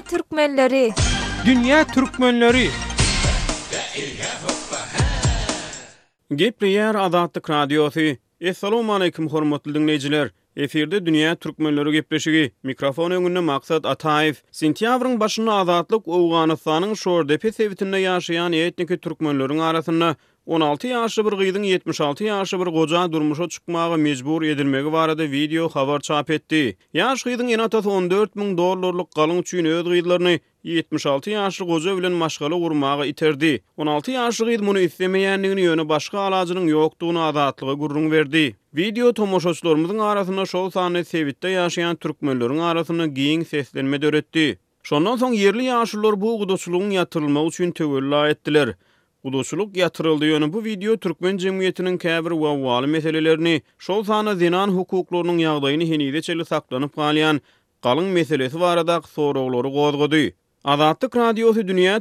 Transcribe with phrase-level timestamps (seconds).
[0.00, 0.92] Türkmenleri
[1.46, 2.66] Dünya Türkmenleri
[6.34, 8.18] Gepriyar Azadlık Radiosi.
[8.50, 10.30] Assalamu e, alaykum hormatly dinleyjiler.
[10.56, 12.52] Eferde Dünya Türkmenleri gepleşigi.
[12.62, 14.34] Mikrofon öňünde maksat Ataev.
[14.52, 20.16] Sentýabryň başynyň Azadlyk Awganystanyň Şoor Depesewitinde ýaşayan etnik Türkmenleriň arasynda
[20.50, 26.00] 16 ýaşly bir gyýdyň 76 ýaşly bir goca durmuşa çykmagy mecbur edilmegi barada video habar
[26.04, 26.58] çap etdi.
[26.94, 32.54] Ýaş gyýdyň ýene 14 000 dollarlyk galyň üçin öz gyýdylaryny 76 ýaşly goja bilen maşgala
[32.60, 33.52] urmagy iterdi.
[33.80, 38.44] 16 ýaşly gyýdy muny istemeýändigini ýöne başga alajynyň ýokdugyny azatlygy gurrun berdi.
[38.76, 44.58] Video tomoşaçylarymyzyň arasynda şol sany Sewitde ýaşaýan türkmenleriň arasynda giyin seslenme döretdi.
[44.82, 48.76] Şondan soň yerli ýaşlylar bu gudaçylygyň ýatyrylmagy üçin töwelle etdiler.
[49.24, 53.54] Uluçuluk yatırıldı yönü bu video Türkmen cemiyetinin kəbir və vali meselelerini,
[53.86, 57.40] şol sana zinan hukuklarının yağdayını henide çeli saklanıp qalayan
[57.82, 60.20] qalın meselesi var adak soru oğluru qozgudu.
[60.64, 62.00] Azadlık radiyosu dünya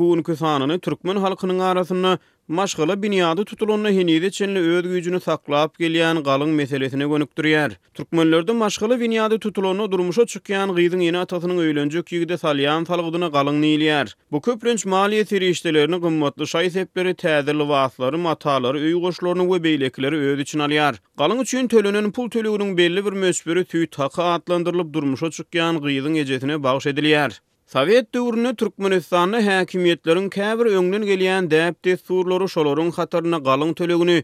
[0.00, 2.18] bu unku sanını Türkmen halkının arasını
[2.48, 7.72] Maşgala binyada tutulunna henide çenli öz gücünü saklap gelýän galyň meselesine gönükdirýär.
[7.94, 14.14] Türkmenlerde maşgala binyada tutulunna durmuşa çykýan gyýdyň ýene atasynyň öýlenjek ýigide salýan salgydyna galyň niýilýär.
[14.32, 20.58] Bu köprünç maliýe terişdelerini gymmatly şaýsepleri, täzeli wagtlary, matalary, öý goşlaryny we beýlekleri öz üçin
[20.68, 20.94] alýar.
[21.18, 26.56] Galyň üçin tölenen pul tölegüniň belli bir mösbüri tüy taka atlandyrylyp durmuşa çykýan gyýdyň ejetine
[26.62, 27.42] bagyş edilýär.
[27.72, 34.14] Sovet döwründe Türkmenistanyň häkimetleriň käbir öňden gelýän däpde surlary şolaryň hatyryna galyň tölegini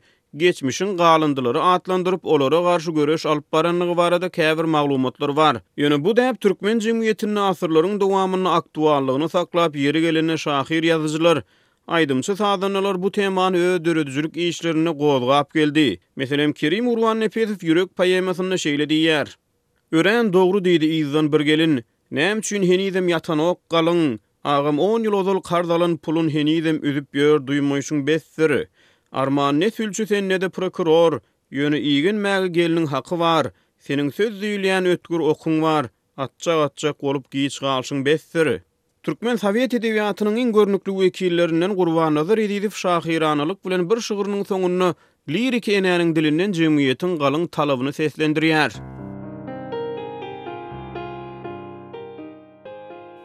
[0.43, 5.57] geçmişin galındıları atlandırıp olara qarşı görüş alıp baranlığı var da mağlumatlar var.
[5.77, 11.43] Yönü bu dəb Türkmen cümiyyətinin asırların devamının aktuallığını saklap yeri gelene şahir yazıcılar.
[11.87, 16.01] Aydımçı sadanalar bu teman ö dürüdücülük işlerini qoğulğa geldi.
[16.17, 19.37] Meselem Kerim Urvan Nefesif yürek payemasını şeyle diyer.
[19.93, 21.85] Ören doğru deydi izdan bir gelin.
[22.15, 24.05] Näm üçin henidem yatan ok galyň?
[24.51, 28.53] Agam 10 ýyl ozal gardalyň pulun henidem üzüp ýör duýmaýşyň bessir.
[29.13, 31.17] Arman ne tülçü sen ne de prokuror,
[31.53, 33.51] ýöne iýgin mäge geliniň haqy bar.
[33.89, 35.91] Seniň söz diýilýän ötgür okuň bar.
[36.27, 38.53] Atçaq atçaq bolup giýiş galşyň bessir.
[39.03, 44.93] Türkmen Sowet edebiýatynyň iň görnükli wekillerinden Gurban Nazar Edidiw şahyranlyk bilen bir şygyrynyň soňuny
[45.35, 48.94] lirik enäniň dilinden jemgyýetiň galyň talabyny seslendirýär.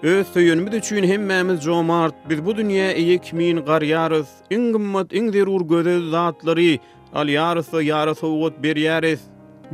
[0.03, 5.63] Öz töýünmi düşün hemmämiz jomart biz bu dünýä iň kimin garýarys iň gymmat iň derur
[5.67, 6.77] göze zatlary
[7.19, 8.19] alýarys we ýarys
[8.63, 9.21] berýäris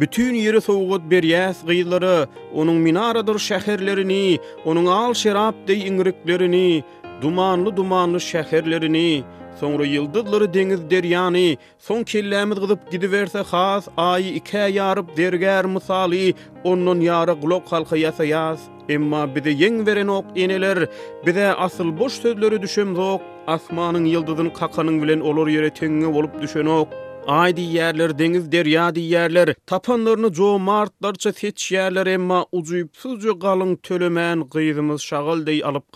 [0.01, 2.15] bütün ýeri howat berýäs gyýlary
[2.61, 4.23] onuň minaradyr şäherlerini
[4.65, 6.65] onuň al şerap diýingriklerini
[7.21, 9.07] dumanly dumanly şäherlerini
[9.59, 16.33] Sonra yıldızları deniz der yani son kellemiz gıdıp gidi has ay ike yarıp derger misali
[16.63, 20.89] onun yarı glok halka yasa yas emma bide yeng veren ok ineler
[21.25, 26.65] bide asıl boş sözleri düşem ok, asmanın yıldızın kakanın bilen olur yere tenge olup düşen
[26.65, 26.89] ok
[27.27, 33.39] ay di yerler deniz der tapanlaryny yerler tapanlarını co martlarca seç yerler emma ucuyup sızca
[33.39, 35.93] kalın tölemän gıyızımız şagaldy alıp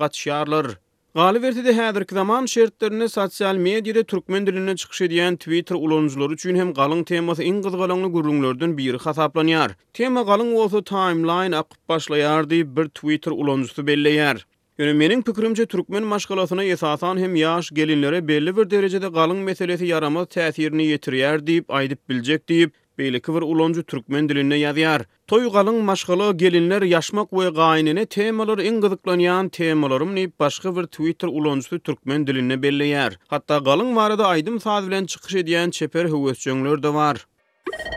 [1.16, 6.70] de hədir ki zaman şertlerini sosial mediada türkmen diline çykyş edýän Twitter ulanyjylary üçin hem
[6.74, 9.72] galyň temasy iň gyzgalanly gurulmalardan biri hasaplanýar.
[9.94, 14.38] Tema galyň bolsa timeline akyp başlaýardy bir Twitter ulanyjysy belleýär.
[14.80, 20.28] Yönü menin pikirimce Türkmen maşqalasına esasan hem yaş gelinlere belli bir derecede galın meselesi yaramaz
[20.28, 25.04] təsirini yetiriyer deyip, aydip bilecek deyip, Beýle kiwir ulanjy türkmen dilinde ýazýar.
[25.32, 31.32] Toy galyň maşgaly gelinler ýaşmak we gaýnyny temalar iň gyzyklanýan temalarym diýip başga bir Twitter
[31.42, 33.16] ulanjy türkmen dilinde belläýär.
[33.36, 37.24] Hatda galyň warda aýdym saz bilen çykyş edýän çeper höwesçiler de bar.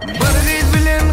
[0.07, 1.09] Bir bilen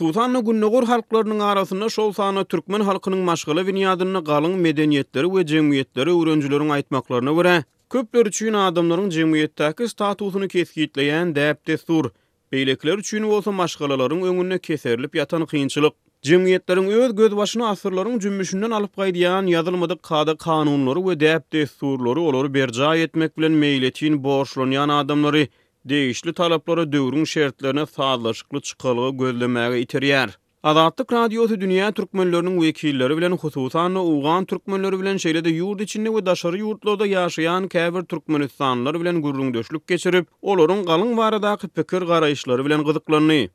[0.00, 5.46] Sultan ve Gunnugur halklarının arasında şol sana Türkmen halkının maşgala ve niyadını kalın medeniyetleri ve
[5.46, 7.64] cemiyetleri öğrencilerin aitmaklarına vura.
[7.90, 12.10] Köpler üçün adamların cemiyetteki statusunu keskitleyen deyip de sur.
[12.52, 15.92] Beylekler üçün olsa maşgılaların önüne keserilip yatan kıyınçılık.
[16.22, 22.20] Cemiyetlerin öz göz başına asırların cümüşünden alıp kaydiyan yazılmadık kadı kanunları ve deyip de surları
[22.20, 25.48] olur berca etmek bilen meyletin borçlanyan adamları.
[25.84, 30.28] değişli talaplara dövrün şertlerine saýlaşykly çykalygy gözlemäge iterýär.
[30.62, 36.26] Adatlyk radio we dünýä türkmenläriniň wekilleri bilen hususan uýgan türkmenleri bilen şeýlede ýurt içinde we
[36.26, 42.80] daşary ýurtlarda ýaşaýan käbir türkmenistanlar bilen gurrun döşlük geçirip, olorun galyň varadaki pikir garaýyşlary bilen
[42.80, 43.48] gyzyklanýy.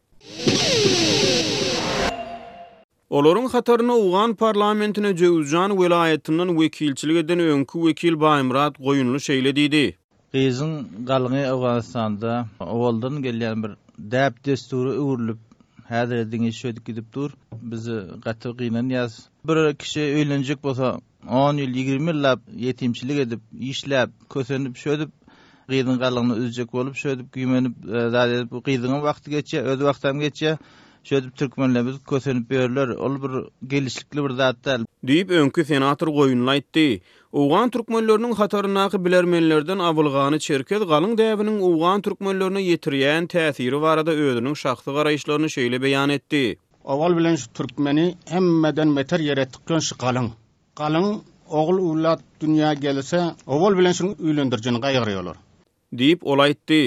[3.10, 9.98] Olorun xatarına uğan parlamentine cevizcan velayetinden vekilçilik eden önkü vekil Bayimrat Goyunlu şeyle dedi.
[10.35, 12.31] Gizin galyny Awganistanda
[12.65, 13.71] owaldan gelýän bir
[14.15, 15.39] däp desturu öwrülip
[15.91, 17.31] häzir edigi şöýdük gidip dur.
[17.73, 17.95] Bizi
[18.25, 19.13] gatyp gynan ýaz.
[19.51, 20.89] Bir kişi öýlenjek bolsa
[21.43, 23.41] 10 ýyl 20 ýyl lap ýetimçilik edip
[23.71, 25.11] işläp kösenip şöýdüp
[25.71, 30.19] gyzyn galyny üzjek bolup şöýdüp güýmenip e, zat edip bu gyzynyň wagty öz wagtam
[31.06, 33.31] Şöhretli Türkmenler biz köşenip berler, ol bir
[33.72, 34.80] gelişlikli bir zat däl.
[35.10, 36.86] Diýip öňkü senator goýunly aýtdy.
[37.42, 44.56] Owgan türkmenläriniň hatarına ki bilermenlerden awulgany çerkez galyň däbiniň owgan türkmenlerine ýetirýän täsiri barada öýüniň
[44.63, 46.42] şahsy garaýşlaryny şeýle beýan etdi.
[46.96, 50.28] Awal bilen şu türkmeni hemmeden meter ýere tutgan şu galyň.
[50.81, 51.06] Galyň
[51.62, 53.18] oğul uwlat dünýä gelse,
[53.48, 55.36] awal bilen şu üýlendirjini gaýgyrýarlar.
[56.04, 56.86] Diýip olaýtdy.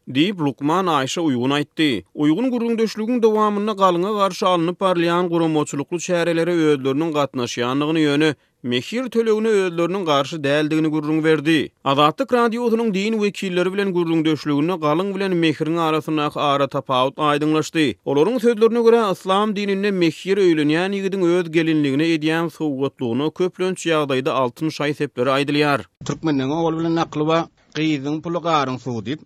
[0.09, 1.87] Diýip Lukman Aýşa uýgun aýtdy.
[2.17, 8.29] Uýgun gurulmuşlygyň dowamyny galyňa garşy alynyp barlayan guramoçlukly şäherlere öýdlerini gatnaşýanlygyny ýöne
[8.71, 11.59] Mehir tölegini öýdlerini garşy däldigini gurrun berdi.
[11.93, 17.85] Azatlyk radiosynyň diýin wekilleri bilen gurrun döşlügini galyň bilen mehirin arasyna ara tapawut aýdyňlaşdy.
[18.05, 24.67] Olaryň sözlerine görä islam dininde mehir öýlenýän ýigidiň öz gelinligine edýän sowgatlygyny köplenç ýagdaýda altyn
[24.79, 25.85] şaý sepleri aýdylýar.
[26.11, 27.43] Türkmenleriň ol bilen naqlywa
[27.81, 29.21] gyýdyň puly garyň suw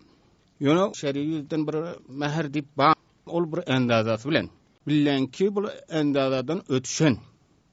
[0.60, 1.74] Yönü şeriyyüzden bir
[2.08, 2.92] mehir dip ba
[3.26, 4.48] ol bir endazat bilen.
[4.88, 7.16] Bilen ki bu endazadan ötüşen.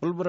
[0.03, 0.27] Ol bir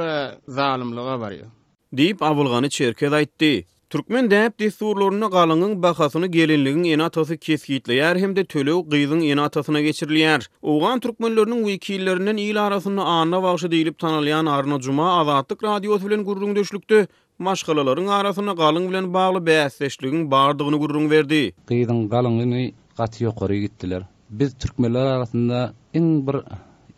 [0.53, 1.47] zalimliğe varıyor.
[1.93, 3.67] Deyip avulganı çerkez aytti.
[3.91, 10.47] Türkmen dep disurlaryna galanyň bahasyny gelinligiň enatasy kesgitleýär hem de tölew gyzyň enatasyna geçirilýär.
[10.63, 16.57] Owgan türkmenläriniň wekillerinden ýyl arasyny anyna wagşy diýilip tanalýan Arna Juma Azatlyk radiosu bilen gurrun
[16.57, 17.07] döşlükde
[17.39, 21.53] maşgalaların arasına galın bilen bağlı bäsleşligin bardygyny gurrun berdi.
[21.69, 24.03] Gyýdyň galyny gaty ýokary gitdiler.
[24.31, 26.37] Biz türkmenler arasında iň bir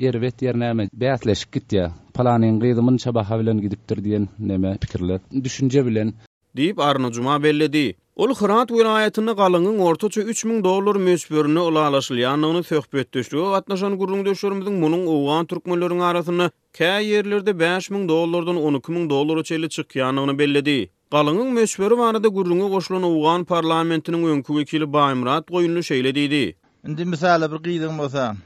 [0.09, 1.89] erwet ýer näme bäsleşip gitdi.
[2.15, 6.15] Palanyň gyýdymyn çaba bilen gidipdir diýen näme pikirler, düşünje bilen
[6.57, 7.87] diýip Arna cuma belledi.
[8.19, 13.39] Ol Hırat vilayetini kalının ortaça 3000 dolar müsbörünü ulaşılayanlığını söhbet düştü.
[13.39, 20.39] Atlaşan gurrun döşürümüzün bunun oğan Türkmenlerin arasını kə yerlerde 5000 dolardan 12000 dolara çeli çıkayanlığını
[20.39, 20.91] belledi.
[21.11, 26.57] Kalının müsbörü varada gurrunu koşulan oğan parlamentinin önkü vekili Bayimrat koyunlu şeyle dedi.
[26.87, 28.37] Şimdi misali bir qiydin bosa,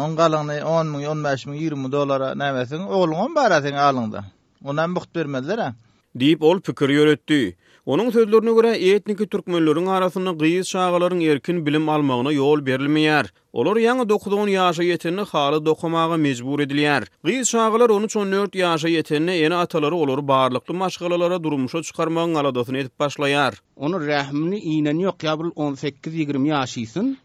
[0.00, 4.24] on kalını 10000, 15000, 20000 dolara nəvəsin, oğlun on barasin alın da.
[4.64, 5.74] Ondan bıxt vermedilir ha.
[6.14, 7.56] Deyip ol pikir yöretdi.
[7.88, 13.32] Onun sözlerine göre etniki Türkmenlerin arasında gıyız şağaların erkin bilim almağına yol verilmeyer.
[13.52, 17.04] Olar yanı 9-10 yaşa yetenini halı dokumağa mecbur ediliyer.
[17.24, 23.54] Gıyız şağalar 13-14 yaşa yetenini yeni ataları olur bağırlıklı maşgalalara durmuşa çıkarmağın aladasını edip başlayar.
[23.76, 27.18] Onun rahmini iğneni yok ya 18-20 yaşıysın.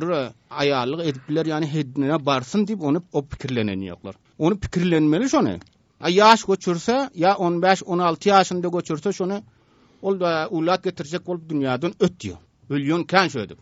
[0.00, 0.14] Bir
[0.50, 4.14] ayarlık edipliler yani hedinine barsın deyip onu o pikirlenen yoklar.
[4.38, 5.50] Onu pikirlenmeli şunu.
[6.08, 9.42] Yaş koçursa ya 15-16 yaşında koçursa şunu
[10.06, 12.32] ol da ulat getirjek bolup dünýädän ötdi.
[12.70, 13.56] Ölýän kan şöldi.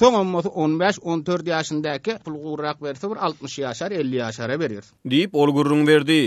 [0.00, 2.38] Son mas 15 14 ýaşyndaky pul
[2.82, 4.84] berse 60 ýaşar 50 ýaşara berýär.
[5.04, 6.20] Diýip ol gurrun berdi.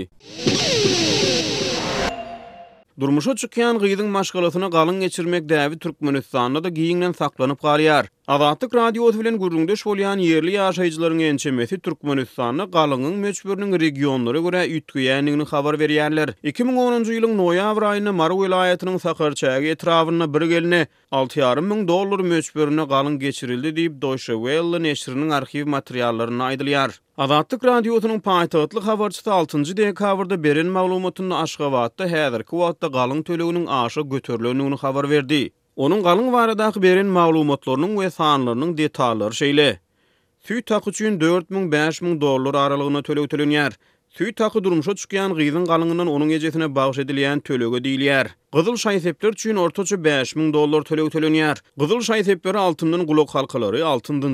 [3.01, 8.07] Durmuşa çıkayan gıydın maşgalatına kalın geçirmek devi Türkmenistan'da da giyinlen saklanıp kalıyar.
[8.27, 15.43] Azatlık radyo otifilen gurrunda şolyan yerli yaşayıcıların ençemesi Türkmenistan'da kalının meçbürünün regionları göre ütkü yenini
[15.43, 16.29] haber veriyerler.
[16.43, 17.03] 2010.
[17.03, 23.75] yılın Noyavr ayına Maru ilayetinin sakarçayagi etrafına bir geline 6.5 min dolar meçbürünün galın geçirildi
[23.75, 26.91] deyip Doşe Vellin eşirinin arşirinin arşirinin
[27.21, 29.63] Azadlık radyosunun payitatlı xavarçısı 6.
[29.77, 35.41] dekavrda berin malumatunna aşqavadda hədər kuvadda qalın tölüünün aşa götürlönünün xavar verdi.
[35.85, 39.79] Onun qalın varadaq berin malumatlarının ve sanlarının detallar şeyle.
[40.47, 43.73] Süy taq üçün 4.000-5.000 dollar aralığına töleg tölün yer.
[44.17, 48.95] Süy durmuşa çykýan qizin qalınının onun ecesine bağış ediliyyən tölü tölü tölü tölü Qızıl şay
[50.03, 52.39] 5000 dollar töleg tölü Gyzyl tölü tölü tölü
[53.31, 54.31] tölü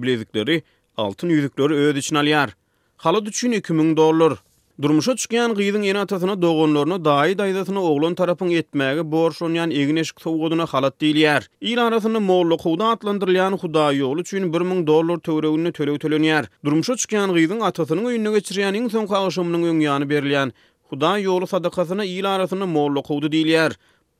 [0.00, 0.62] tölü tölü tölü
[0.96, 2.50] altın yüzükleri öğüt için alyar.
[2.96, 4.32] Halı düçün 2 dolar.
[4.82, 11.00] Durmuşa çıkayan gıydın en atasına doğunlarına dahi dayıdasına oğlan tarafın etmeğe borç onyan soğuduna halat
[11.00, 11.48] değil yer.
[11.60, 17.32] İl arasını Moğollu kuda atlandırlayan hudayi oğlu çün 1000 mün dolar tövre ününü Durmuşa çıkayan
[17.32, 20.52] gıydın atasının oyunu geçiriyan en son kağışımının ön yanı berliyan.
[20.90, 23.70] Hudayi oğlu sadakasına il arasını Moğollu kuda değil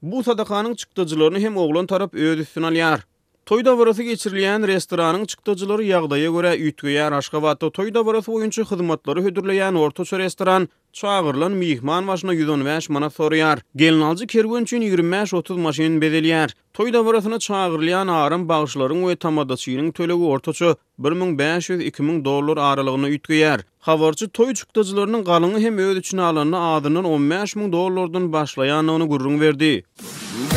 [0.02, 3.00] Bu sadakanın çıktıcılarını hem oğlan tarap oğlan alyar.
[3.46, 9.74] Toyda varası geçirilýän restoranyň çıktıcıları ýagdaýa görä ütgeye araşka Toy Toyda varası oyuncu hızmatları hüdürleyen
[9.78, 13.58] ortaça restoran çağırılan mihman başına 115 mana soruyar.
[13.76, 16.54] Gelin alcı kervin için 25-30 masinin bedeliyar.
[16.74, 23.60] Toy varasını çağırılayan ağırın bağışların ve tamada çiğinin ortaçı ortaça 1500-2000 dolar aralığını ütgeyar.
[23.78, 29.82] Havarcı toy çıktıcılarının kalını hem üçün alanına adının 15000 dolar dolar onu dolar verdi.
[30.02, 30.55] dolar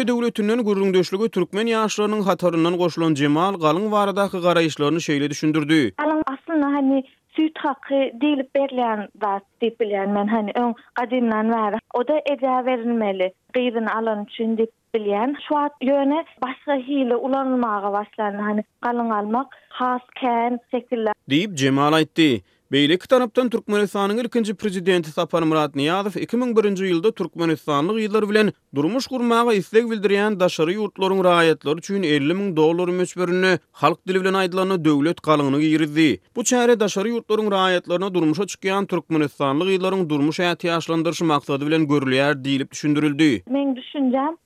[0.00, 5.90] Türkiye devletinden gurrundöşlüğü Türkmen yaşlarının hatarından Cemal Galın varadaki karayışlarını şöyle düşündürdü.
[5.98, 7.04] Galın aslında hani
[7.36, 11.74] süt hakkı değil belirleyen vaat deyip bilen ben hani ön kadimden var.
[11.94, 14.56] O da eda verilmeli gıyrın alan için
[15.48, 15.54] Şu
[16.76, 17.16] hile
[18.38, 19.48] hani almak
[20.72, 21.14] şekiller.
[21.54, 22.42] Cemal aitti.
[22.72, 29.58] Beylik tarapdan Türkmenistanyň ilkinji prezidenti Sapar Murat Niyazow 2001-nji ýylda Türkmenistanlyk ýyllar bilen durmuş gurmagy
[29.58, 35.22] istek bildirýän daşary ýurtlaryň raýatlary üçin 50 000 dollar möçberini halk dili bilen aýdylan döwlet
[35.22, 36.08] galyny ýerdi.
[36.36, 42.38] Bu çäre daşary ýurtlaryň raýatlaryna durmuşa çykýan Türkmenistanlyk ýyllaryň durmuş ähli ýaşlandyryşy maksady bilen dilip
[42.46, 43.42] diýilip düşündürildi.
[43.50, 43.74] Men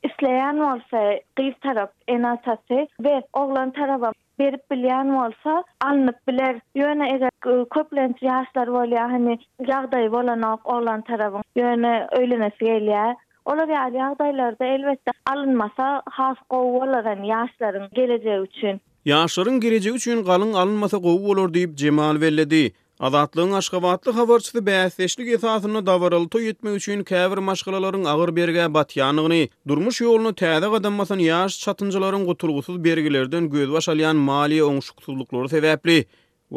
[0.05, 6.57] isleyen olsa kız taraf en atası ve oğlan tarafa berip bilýän bolsa alnyp biler.
[6.77, 7.31] Ýöne eger
[7.77, 11.43] köplenç ýaşlar volya, hani ýagdaý oğlan oglan tarabyň.
[11.57, 13.15] Ýöne öýlenesi gelýär.
[13.45, 18.81] Olar ýa ýagdaýlarda elbette alınmasa has gowy bolar hani ýaşlaryň geleceği üçin.
[19.07, 22.73] Ýaşlaryň geleceği üçin galyň alınmasa gowy bolar diýip Cemal velledi.
[23.05, 30.31] Adatlığın aşqabatlı xabarçıdı bəhətləşlik etatını davarılıtu yitmə üçin kəvir maşqalaların ağır berge batýanyny, durmuş yolunu
[30.43, 35.99] täze qadamasan ýaş çatıncaların qutulqusuz bergilərdən gözbaş alayan maliyyə onşuqtulukları təvəbli.